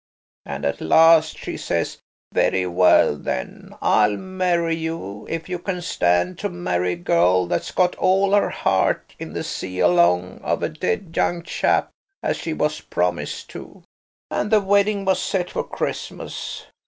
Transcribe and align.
And 0.47 0.65
at 0.65 0.81
last 0.81 1.37
she 1.37 1.55
says, 1.57 1.99
'Very 2.33 2.65
well, 2.65 3.15
then, 3.15 3.75
I'll 3.83 4.17
marry 4.17 4.75
you–if 4.75 5.47
you 5.47 5.59
can 5.59 5.79
stand 5.83 6.39
to 6.39 6.49
marry 6.49 6.93
a 6.93 6.95
girl 6.95 7.45
that's 7.45 7.69
got 7.69 7.93
all 7.97 8.31
her 8.33 8.49
heart 8.49 9.13
in 9.19 9.33
the 9.33 9.43
sea 9.43 9.77
along 9.77 10.39
of 10.43 10.63
a 10.63 10.69
dead 10.69 11.13
young 11.15 11.43
chap 11.43 11.91
as 12.23 12.35
she 12.35 12.51
was 12.51 12.81
promised 12.81 13.51
to.' 13.51 13.83
And 14.31 14.49
the 14.49 14.59
wedding 14.59 15.05
was 15.05 15.21
set 15.21 15.51
for 15.51 15.63
Christmas. 15.63 16.65